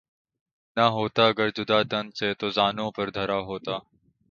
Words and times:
نہ 0.77 0.85
ہوتا 0.95 1.25
گر 1.37 1.49
جدا 1.57 1.79
تن 1.91 2.05
سے 2.17 2.27
تو 2.39 2.47
زانو 2.49 2.87
پر 2.95 3.07
دھرا 3.15 3.39
ہوتا 3.47 3.75